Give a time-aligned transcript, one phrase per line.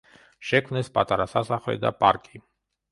[0.51, 2.45] შექმნეს პატარა სასახლე და პარკი.